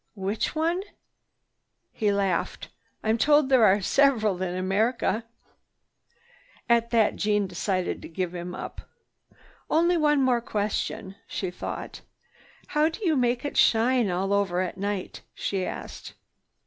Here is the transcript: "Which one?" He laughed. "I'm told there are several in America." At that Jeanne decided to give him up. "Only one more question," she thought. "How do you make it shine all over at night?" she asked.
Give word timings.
"Which 0.15 0.55
one?" 0.55 0.81
He 1.91 2.11
laughed. 2.11 2.69
"I'm 3.03 3.19
told 3.19 3.49
there 3.49 3.65
are 3.65 3.81
several 3.81 4.41
in 4.41 4.55
America." 4.55 5.25
At 6.67 6.89
that 6.89 7.17
Jeanne 7.17 7.45
decided 7.45 8.01
to 8.01 8.07
give 8.09 8.33
him 8.33 8.55
up. 8.55 8.81
"Only 9.69 9.97
one 9.97 10.23
more 10.23 10.41
question," 10.41 11.17
she 11.27 11.51
thought. 11.51 12.01
"How 12.69 12.89
do 12.89 13.05
you 13.05 13.15
make 13.15 13.45
it 13.45 13.57
shine 13.57 14.09
all 14.09 14.33
over 14.33 14.59
at 14.61 14.75
night?" 14.75 15.21
she 15.35 15.65
asked. 15.67 16.15